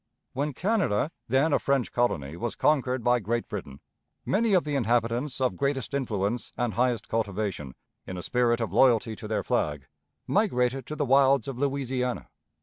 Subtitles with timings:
[0.33, 3.81] When Canada, then a French colony, was conquered by Great Britain,
[4.25, 7.75] many of the inhabitants of greatest influence and highest cultivation,
[8.07, 9.85] in a spirit of loyalty to their flag,
[10.25, 12.29] migrated to the wilds of Louisiana.